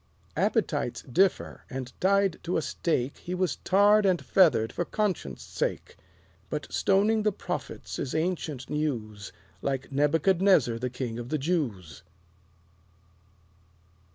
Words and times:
Appetites 0.35 1.03
differ; 1.03 1.63
and 1.69 1.93
tied 2.01 2.39
to 2.41 2.57
a 2.57 2.61
stake 2.63 3.17
He 3.19 3.35
was 3.35 3.57
tarred 3.57 4.03
and 4.03 4.19
feathered 4.19 4.73
for 4.73 4.83
Conscience' 4.83 5.43
Sake. 5.43 5.95
But 6.49 6.65
stoning 6.73 7.21
the 7.21 7.31
prophets 7.31 7.99
is 7.99 8.15
ancient 8.15 8.67
news, 8.67 9.31
Like 9.61 9.91
Nebuchadnezzar 9.91 10.79
the 10.79 10.89
King 10.89 11.19
of 11.19 11.29
the 11.29 11.37
Jews. 11.37 12.01